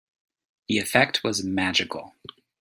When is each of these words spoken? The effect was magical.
The 0.67 0.79
effect 0.79 1.23
was 1.23 1.43
magical. 1.43 2.15